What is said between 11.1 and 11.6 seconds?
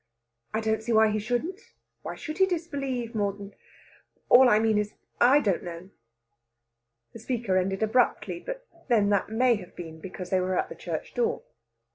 door.